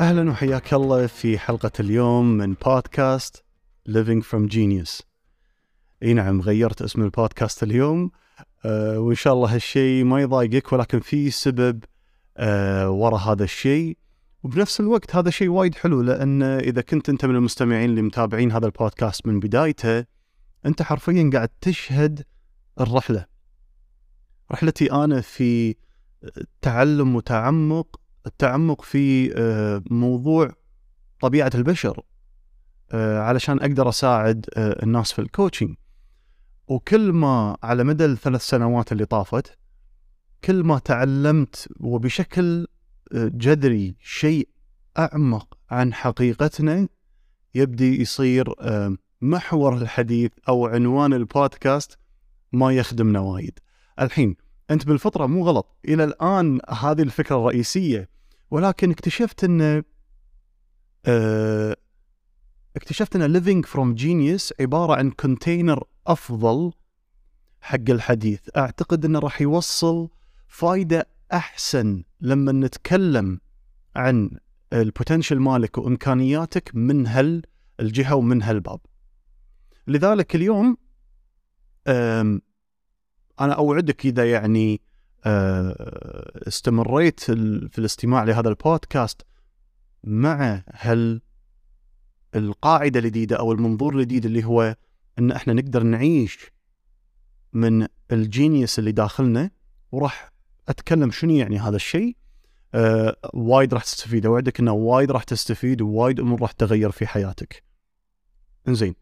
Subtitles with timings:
[0.00, 3.44] أهلا وحياك الله في حلقة اليوم من بودكاست
[3.88, 5.02] Living from Genius.
[6.02, 8.10] إي نعم غيرت اسم البودكاست اليوم
[8.64, 11.84] أه وإن شاء الله هالشيء ما يضايقك ولكن في سبب
[12.36, 13.98] أه ورا هذا الشيء
[14.42, 18.66] وبنفس الوقت هذا شيء وايد حلو لأن إذا كنت أنت من المستمعين اللي متابعين هذا
[18.66, 20.04] البودكاست من بدايته
[20.66, 22.24] أنت حرفيا قاعد تشهد
[22.80, 23.26] الرحلة.
[24.52, 25.74] رحلتي أنا في
[26.62, 30.52] تعلم وتعمق التعمق في آه، موضوع
[31.20, 32.02] طبيعة البشر
[32.92, 35.76] آه، علشان أقدر أساعد آه، الناس في الكوتشنج
[36.68, 39.58] وكل ما على مدى الثلاث سنوات اللي طافت
[40.44, 42.66] كل ما تعلمت وبشكل
[43.12, 44.48] جذري شيء
[44.98, 46.88] أعمق عن حقيقتنا
[47.54, 48.54] يبدي يصير
[49.20, 51.98] محور الحديث أو عنوان البودكاست
[52.52, 53.58] ما يخدمنا وايد.
[54.00, 54.36] الحين
[54.70, 58.08] أنت بالفطرة مو غلط إلى الآن هذه الفكرة الرئيسية
[58.50, 59.82] ولكن اكتشفت إن
[61.06, 61.76] آه
[62.76, 66.72] اكتشفت إن living from genius عبارة عن كونتينر أفضل
[67.60, 68.40] حق الحديث.
[68.56, 70.08] أعتقد إنه راح يوصل
[70.48, 73.40] فائده أحسن لما نتكلم
[73.96, 74.30] عن
[74.72, 78.80] البوتنشل مالك وإمكانياتك من هالجهه ومن هالباب.
[79.86, 80.76] لذلك اليوم
[81.86, 82.40] أنا
[83.40, 84.80] أوعدك إذا يعني
[86.48, 89.22] استمريت في الاستماع لهذا البودكاست
[90.04, 91.20] مع هال
[92.34, 94.76] القاعدة الجديدة أو المنظور الجديد اللي هو
[95.18, 96.50] إن إحنا نقدر نعيش
[97.52, 99.50] من الجينيوس اللي داخلنا
[99.92, 100.32] وراح
[100.68, 102.16] أتكلم شنو يعني هذا الشيء
[102.74, 107.62] آه وايد راح تستفيد أوعدك إنه وايد راح تستفيد ووايد أمور راح تغير في حياتك.
[108.68, 108.94] إنزين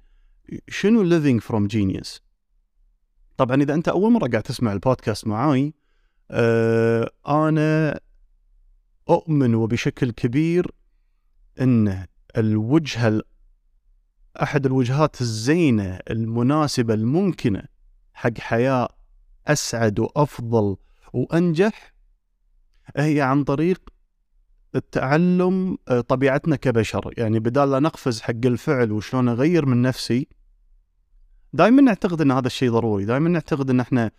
[0.69, 2.21] شنو living from genius؟
[3.37, 5.75] طبعا إذا أنت أول مرة قاعد تسمع البودكاست معاي
[6.31, 8.01] آه أنا
[9.11, 10.71] أؤمن وبشكل كبير
[11.61, 13.23] إن الوجهه
[14.43, 17.63] أحد الوجهات الزينة المناسبة الممكنة
[18.15, 18.89] حق حياة
[19.47, 20.77] أسعد وأفضل
[21.13, 21.95] وأنجح
[22.97, 23.81] هي عن طريق
[24.75, 27.15] التعلم آه، طبيعتنا كبشر.
[27.17, 30.29] يعني بدال لا نقفز حق الفعل وشلون أغير من نفسي
[31.53, 33.05] دائما نعتقد إن هذا الشيء ضروري.
[33.05, 34.11] دائما نعتقد إن إحنا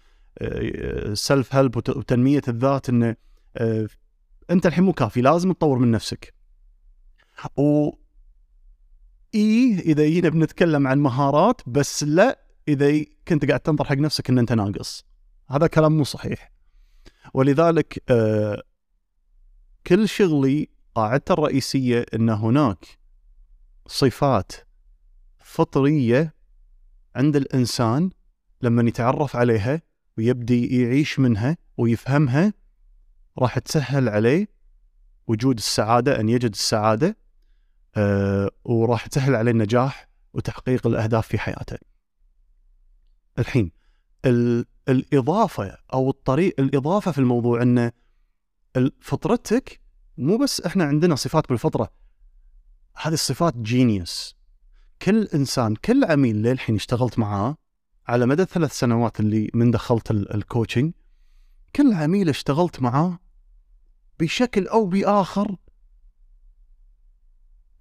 [1.14, 3.16] self help وتنمية الذات إن
[3.58, 3.88] آه،
[4.50, 6.34] أنت الحين مو كافي لازم تطور من نفسك.
[7.58, 7.90] و
[9.36, 14.38] إي إذا جينا بنتكلم عن مهارات بس لا إذا كنت قاعد تنظر حق نفسك إن
[14.38, 15.06] أنت ناقص.
[15.48, 16.52] هذا كلام مو صحيح.
[17.34, 18.64] ولذلك آه
[19.88, 22.86] كل شغلي قاعدته الرئيسية إن هناك
[23.88, 24.52] صفات
[25.40, 26.34] فطرية
[27.16, 28.10] عند الإنسان
[28.62, 29.82] لما يتعرف عليها
[30.20, 32.54] ويبدي يعيش منها ويفهمها
[33.38, 34.48] راح تسهل عليه
[35.28, 37.18] وجود السعادة أن يجد السعادة
[37.96, 41.78] أه وراح تسهل عليه النجاح وتحقيق الأهداف في حياته.
[43.40, 43.72] الحين
[44.90, 47.92] الإضافة أو الطريق الإضافة في الموضوع انه
[49.02, 49.80] فطرتك
[50.18, 51.92] مو بس إحنا عندنا صفات بالفطرة
[53.02, 54.36] هذه الصفات جينيوس
[55.02, 57.58] كل إنسان كل عميل للحين اشتغلت معاه
[58.10, 60.94] على مدى الثلاث سنوات اللي من دخلت الكوتشنج
[61.76, 63.20] كل عميل اشتغلت معاه
[64.20, 65.56] بشكل أو بآخر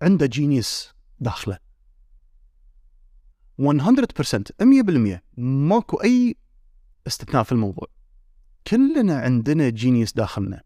[0.03, 1.59] عنده جينيوس داخله.
[3.59, 3.63] 100%
[4.63, 6.37] 100% ماكو أي
[7.07, 7.89] استثناء في الموضوع.
[8.67, 10.63] كلنا عندنا genius داخلنا.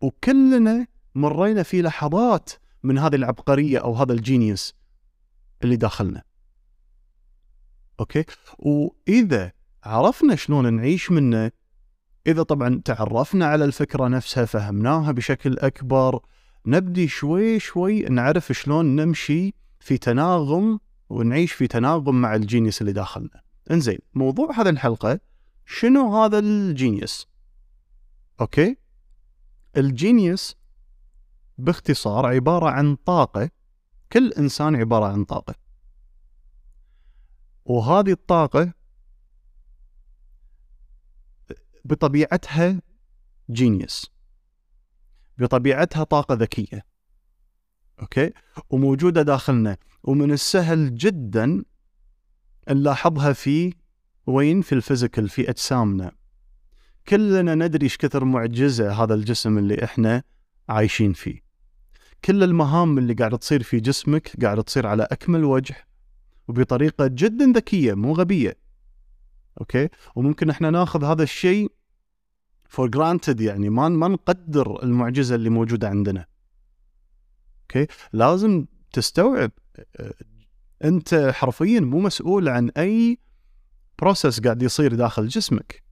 [0.00, 2.50] وكلنا مرينا في لحظات
[2.82, 4.74] من هذه العبقرية أو هذا ال genius
[5.64, 6.27] اللي داخلنا.
[8.00, 8.24] okay؟
[8.58, 9.52] وإذا
[9.84, 11.50] عرفنا شلون نعيش منه
[12.26, 16.20] إذا طبعا تعرفنا على الفكرة نفسها فهمناها بشكل أكبر
[16.66, 22.92] نبدي شوي شوي نعرف شلون نمشي في تناغم ونعيش في تناغم مع ال genius اللي
[22.92, 23.42] داخلنا.
[23.70, 25.20] إنزين موضوع هذه الحلقة
[25.66, 27.26] شنو هذا ال genius؟
[28.40, 28.76] okay؟
[29.76, 30.56] ال genius
[31.58, 33.50] باختصار عبارة عن طاقة
[34.12, 35.54] كل إنسان عبارة عن طاقة.
[37.68, 38.72] وهذه الطاقة
[41.84, 42.82] بطبيعتها
[43.50, 44.10] genius
[45.38, 46.84] بطبيعتها طاقة ذكية.
[48.00, 48.32] okay؟
[48.70, 49.76] وموجودة داخلنا.
[50.02, 51.64] ومن السهل جدا
[52.70, 53.74] نلاحظها في
[54.26, 56.12] وين؟ في ال physical في أجسامنا.
[57.08, 60.22] كلنا ندري إيش كثر معجزة هذا الجسم اللي إحنا
[60.68, 61.42] عايشين فيه.
[62.24, 65.87] كل المهام اللي قاعدة تصير في جسمك قاعدة تصير على أكمل وجه.
[66.48, 68.56] وبطريقة جدا ذكية مو غبية.
[69.60, 71.72] okay؟ وممكن إحنا ناخذ هذا الشيء
[72.68, 76.26] for granted يعني ما ما نقدر المعجزة اللي موجودة عندنا.
[77.62, 79.50] okay؟ لازم تستوعب
[79.96, 80.14] آه،
[80.84, 83.18] أنت حرفيا مو مسؤول عن أي
[83.98, 85.82] process قاعد يصير داخل جسمك.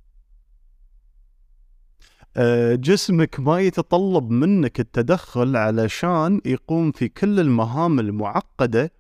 [2.37, 8.93] آه، جسمك ما يتطلب منك التدخل علشان يقوم في كل المهام المعقدة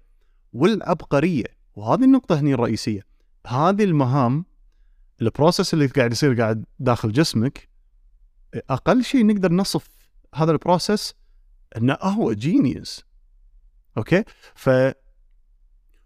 [0.56, 1.44] والعبقريه
[1.74, 3.06] وهذه النقطة هني الرئيسية.
[3.46, 4.44] هذه المهام
[5.22, 7.68] ال process اللي قاعد يصير قاعد داخل جسمك
[8.54, 9.88] أقل شيء نقدر نصف
[10.34, 11.14] هذا ال process
[11.76, 13.04] إنه هو genius
[13.98, 14.24] okay؟
[14.54, 14.70] ف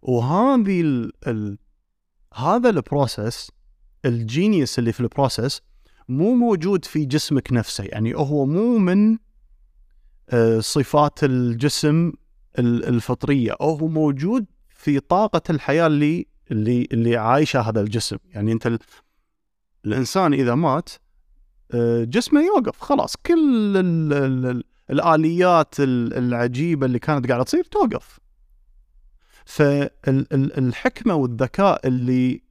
[0.02, 1.12] وهذه ال...
[1.26, 1.58] ال...
[2.34, 3.50] هذا ال process
[4.04, 5.62] ال genius اللي في ال process
[6.08, 7.84] مو موجود في جسمك نفسه.
[7.84, 9.18] يعني هو مو من
[10.30, 12.12] آه، صفات الجسم
[12.58, 18.16] الفطرية هو موجود في طاقة الحياة اللي اللي اللي عايشة هذا الجسم.
[18.24, 18.78] يعني أنت
[19.86, 20.90] الإنسان إذا مات
[21.74, 23.16] آه، جسمه يوقف خلاص.
[23.16, 28.20] كل ال ال الآليات العجيبة اللي كانت قاعدة تصير توقف.
[29.44, 32.42] فالحكمه والذكاء اللي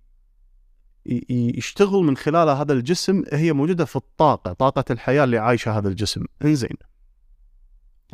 [1.29, 6.25] يشتغل من خلال هذا الجسم هي موجودة في الطاقة طاقة الحياة اللي عايشة هذا الجسم.
[6.45, 6.77] إنزين.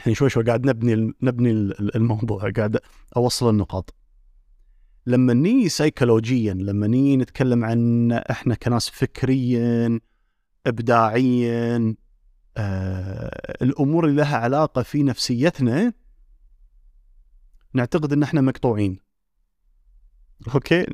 [0.05, 1.51] الحين شوي شوي قاعد نبني نبني
[1.95, 2.79] الموضوع قاعد
[3.17, 3.95] أوصل النقاط.
[5.05, 9.99] لما نيجي سيكولوجيا لما نيجي نتكلم عن إحنا كناس فكريا
[10.67, 11.95] ابداعيا
[12.57, 15.93] آه الأمور اللي لها علاقة في نفسيتنا
[17.73, 18.99] نعتقد إن إحنا مقطوعين.
[20.53, 20.85] أوكي؟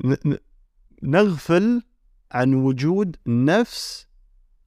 [1.03, 1.81] نغفل
[2.31, 4.07] عن وجود نفس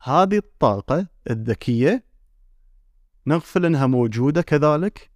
[0.02, 2.03] هذه الطاقة الذكية
[3.26, 5.10] نغفل إنها موجودة كذلك؟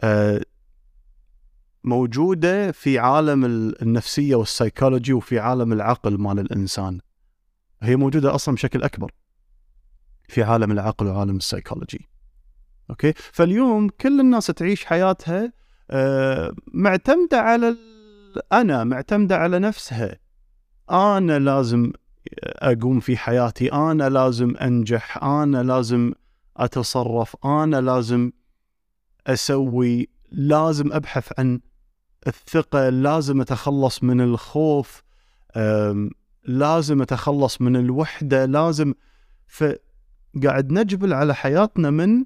[0.00, 0.40] آه
[1.84, 3.44] موجودة في عالم
[3.82, 7.00] النفسية والسيكولوجي وفي عالم العقل مال الإنسان.
[7.82, 9.12] هي موجودة أصلا بشكل أكبر
[10.28, 12.08] في عالم العقل وعالم السيكولوجي
[12.90, 15.52] okay؟ فاليوم كل الناس تعيش حياتها
[15.90, 17.76] آه، معتمدة على
[18.52, 20.18] أنا معتمدة على نفسها.
[20.90, 21.92] أنا لازم
[22.44, 26.12] أقوم في حياتي أنا لازم أنجح أنا لازم
[26.56, 27.36] أتصرف.
[27.44, 28.32] أنا لازم
[29.26, 31.60] أسوي لازم أبحث عن
[32.26, 35.02] الثقة لازم أتخلص من الخوف
[36.44, 38.94] لازم أتخلص من الوحدة لازم
[39.46, 42.24] فقاعد نجبل على حياتنا من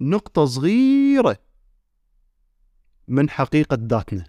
[0.00, 1.38] نقطة صغيرة
[3.08, 4.24] من حقيقة ذاتنا.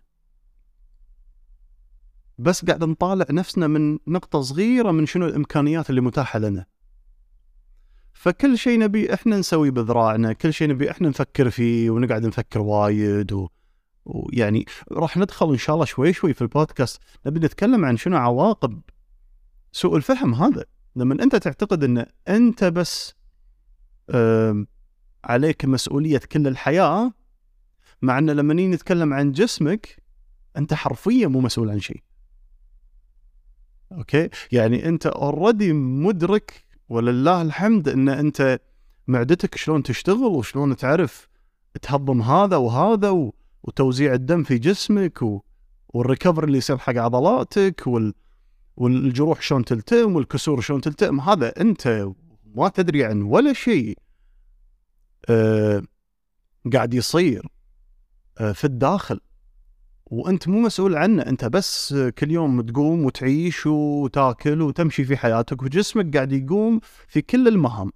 [2.38, 6.65] بس قاعد نطالع نفسنا من نقطة صغيرة من شنو الإمكانيات اللي متاحة لنا.
[8.13, 13.31] فكل شيء نبي إحنا نسوي بذراعنا كل شيء نبي إحنا نفكر فيه ونقعد نفكر وايد
[13.31, 13.50] و...
[14.06, 17.01] ويعني راح ندخل إن شاء الله شوي شوي في البودكاست.
[17.25, 18.81] نبي نتكلم عن شنو عواقب
[19.71, 20.65] سوء الفهم هذا.
[20.95, 23.15] لما أنت تعتقد إن أنت بس
[25.24, 27.13] عليك مسؤولية كل الحياة
[28.01, 30.04] مع إن لما نيجي نتكلم عن جسمك
[30.57, 32.04] أنت حرفيا مو مسؤول عن شيء.
[33.91, 38.59] okay؟ يعني أنت already مدرك ولله الحمد إن أنت
[39.07, 41.27] معدتك شلون تشتغل وشلون تعرف
[41.81, 43.33] تهضم هذا وهذا و...
[43.63, 45.19] وتوزيع الدم في جسمك.
[45.89, 48.13] وال recovery اللي يصير حق عضلاتك وال...
[48.77, 52.07] والجروح شلون تلتئم والكسور شلون تلتئم هذا أنت
[52.55, 53.97] ما تدري عن ولا شيء
[55.29, 55.83] آه
[56.73, 57.47] قاعد يصير
[58.38, 59.19] آه في الداخل
[60.13, 61.22] وأنت مو مسؤول عنه.
[61.22, 67.48] أنت بس كل يوم تقوم وتعيش وتاكل وتمشي في حياتك وجسمك قاعد يقوم في كل
[67.48, 67.91] المهام.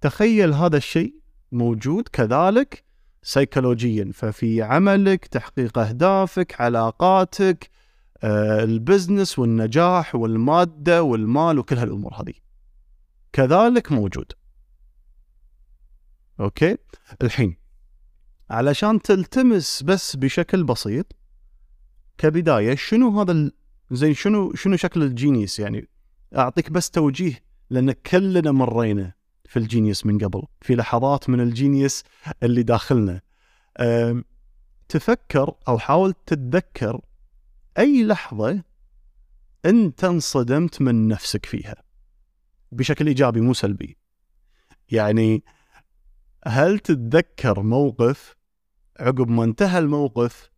[0.00, 1.14] تخيل هذا الشيء
[1.52, 2.84] موجود كذلك
[3.22, 7.70] سيكولوجيا ففي عملك تحقيق أهدافك علاقاتك
[8.22, 12.34] آه، ال business والنجاح والمادة والمال وكل هالأمور هذه.
[13.32, 14.32] كذلك موجود.
[16.40, 16.76] okay؟
[17.22, 17.56] الحين
[18.50, 21.12] علشان تلتمس بس بشكل بسيط
[22.18, 23.50] كبداية شنو هذا.
[23.90, 25.88] زين شنو شنو شكل ال genius يعني
[26.36, 29.12] أعطيك بس توجيه لأن كلنا مرينا
[29.44, 32.04] في ال genius من قبل في لحظات من ال genius
[32.42, 33.20] اللي داخلنا
[34.88, 37.00] تفكر أو حاول تتذكر
[37.78, 38.62] أي لحظة
[39.64, 41.82] أنت انصدمت من نفسك فيها
[42.72, 43.96] بشكل إيجابي مو سلبي
[44.90, 45.44] يعني
[46.46, 48.36] هل تتذكر موقف
[49.00, 50.50] عقب ما انتهى الموقف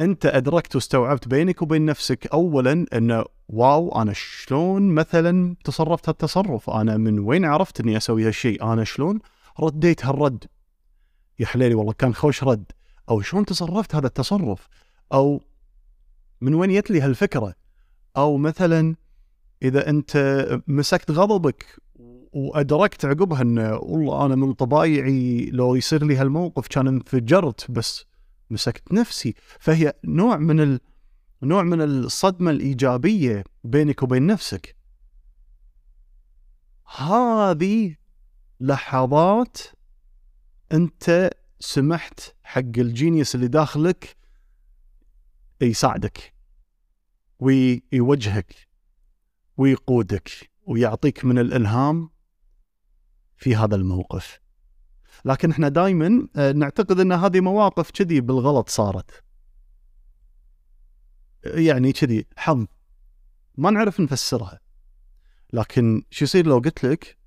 [0.00, 6.96] أنت أدركت واستوعبت بينك وبين نفسك اولا انه واو أنا شلون مثلا تصرفت هالتصرف؟ أنا
[6.96, 9.18] من وين عرفت إني أسوي هالشيء؟ أنا شلون
[9.60, 10.44] رديت هالرد؟
[11.38, 12.72] يا حليلي والله كان خوش رد.
[13.10, 14.68] أو شلون تصرفت هذا التصرف؟
[15.12, 15.40] أو
[16.40, 17.54] من وين جت لي هالفكرة؟
[18.16, 18.94] أو مثلا
[19.62, 21.66] إذا أنت مسكت غضبك
[22.32, 28.04] وأدركت عقبها انه والله أنا من طبايعي لو يصير لي هالموقف كان انفجرت بس
[28.50, 29.34] مسكت نفسي.
[29.60, 30.80] فهي نوع من ال...
[31.42, 34.76] نوع من الصدمة الإيجابية بينك وبين نفسك.
[36.96, 37.96] هذه
[38.60, 39.58] لحظات
[40.72, 44.16] أنت سمحت حق الجينيوس اللي داخلك
[45.60, 46.34] يساعدك
[47.38, 48.54] ويوجهك
[49.56, 50.30] ويقودك
[50.66, 52.10] ويعطيك من الإلهام
[53.36, 54.40] في هذا الموقف.
[55.24, 59.10] لكن إحنا دائما آه، نعتقد إن هذه مواقف كذي بالغلط صارت.
[61.44, 62.66] يعني كذي حظ.
[63.56, 64.60] ما نعرف نفسرها.
[65.52, 67.18] لكن شو يصير لو قلت لك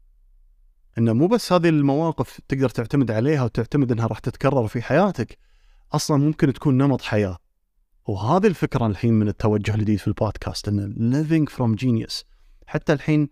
[0.97, 5.37] إنه مو بس هذه المواقف تقدر تعتمد عليها وتعتمد إنها راح تتكرر في حياتك
[5.93, 7.37] أصلا ممكن تكون نمط حياة.
[8.05, 12.23] وهذه الفكرة الحين من التوجه الجديد في البودكاست انه living from genius.
[12.67, 13.29] حتى الحين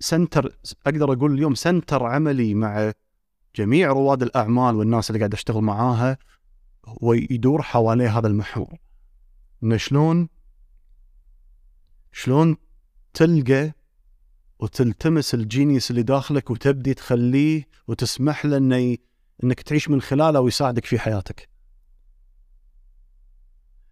[0.00, 2.92] center أقدر أقول اليوم center عملي مع
[3.58, 6.18] جميع رواد الأعمال والناس اللي قاعد أشتغل معاها
[7.00, 8.76] ويدور حواليه هذا المحور
[9.62, 10.28] إنه شلون
[12.12, 12.56] شلون
[13.14, 13.72] تلقى
[14.58, 18.96] وتلتمس الجينيس اللي داخلك وتبدي تخليه وتسمح له إنه.
[19.44, 21.48] إنك تعيش من خلاله ويساعدك في حياتك.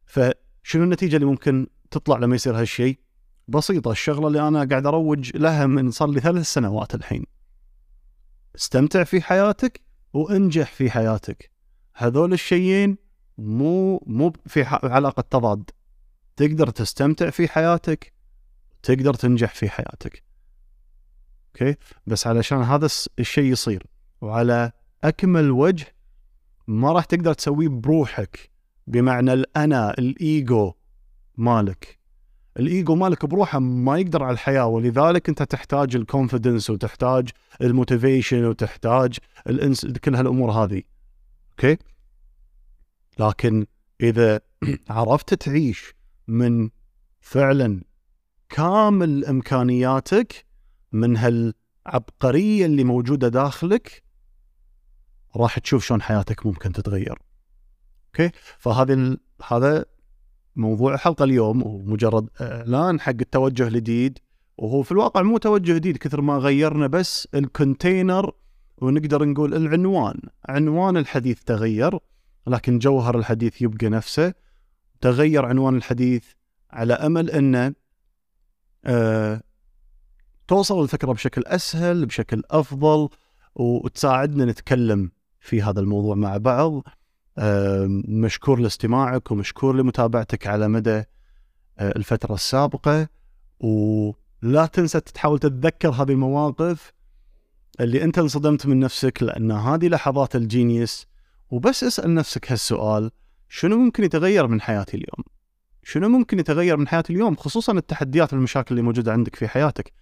[0.05, 2.99] فشنو النتيجة اللي ممكن تطلع لما يصير هالشيء؟
[3.49, 7.36] بسيطة الشغلة اللي أنا قاعد أروج لها من صار لي ثلاث سنوات الحين.
[8.57, 9.81] استمتع في حياتك
[10.13, 11.51] وانجح في حياتك.
[11.95, 12.99] هذول الشيئين
[13.39, 15.71] مو مو في علاقة تضاد.
[16.37, 18.13] تقدر تستمتع في حياتك
[18.83, 20.25] تقدر تنجح في حياتك.
[21.49, 23.87] okay بس علشان هذا الشيء يصير
[24.21, 24.73] وعلى
[25.05, 25.95] أكمل وجه
[26.67, 28.51] ما راح تقدر تسويه بروحك
[28.87, 30.73] بمعنى الأنا الإيجو
[31.37, 31.96] مالك
[32.59, 37.29] الإيجو مالك بروحه ما يقدر على الحياة ولذلك أنت تحتاج ال confidence وتحتاج
[37.61, 40.83] ال motivation وتحتاج الانس كل هالأمور هذه
[41.51, 41.77] okay
[43.19, 43.67] لكن
[44.01, 44.41] إذا
[44.91, 45.95] عرفت تعيش
[46.29, 46.71] من
[47.21, 47.83] فعلا
[48.49, 50.45] كامل إمكانياتك
[50.93, 54.03] من هالعبقرية اللي موجودة داخلك
[55.37, 57.19] راح تشوف شلون حياتك ممكن تتغير.
[58.07, 59.21] okay؟ فهذا ال...
[59.49, 59.85] هذا
[60.57, 64.19] موضوع الحلقة اليوم ومجرد إعلان حق التوجه الجديد
[64.59, 68.33] وهو في الواقع مو توجه جديد كثر ما غيرنا بس الكونتينر
[68.79, 71.99] ونقدر نقول العنوان، عنوان الحديث تغير
[72.47, 74.35] لكن جوهر الحديث يبقى نفسه.
[75.01, 76.25] تغير عنوان الحديث
[76.71, 77.75] على أمل إنه
[78.85, 79.43] آه
[80.49, 83.09] توصل الفكرة بشكل أسهل بشكل أفضل
[83.55, 85.11] وتساعدنا نتكلم
[85.41, 86.83] في هذا الموضوع مع بعض
[88.09, 91.05] مشكور لاستماعك ومشكور لمتابعتك على مدى
[91.79, 93.09] آه، الفترة السابقة
[93.61, 96.93] ولا تنسى تحاول تتذكر هذه المواقف
[97.81, 101.07] اللي أنت انصدمت من نفسك لأن هذه لحظات الجينيس
[101.51, 103.11] وبس اسأل نفسك هالسؤال
[103.49, 105.25] شنو ممكن يتغير من حياتي اليوم؟
[105.83, 109.93] شنو ممكن يتغير من حياتي اليوم خصوصا التحديات والمشاكل اللي موجودة عندك في حياتك؟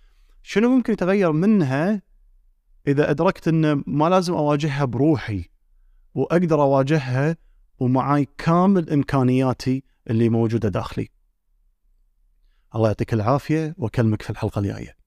[0.42, 2.02] شنو ممكن يتغير منها
[2.88, 5.53] إذا أدركت إن ما لازم أواجهها بروحي
[6.14, 7.37] وأقدر أواجهها
[7.78, 11.09] ومعاي كامل إمكانياتي اللي موجودة داخلي.
[12.75, 15.03] الله يعطيك العافية وأكلمك في الحلقة الجاية.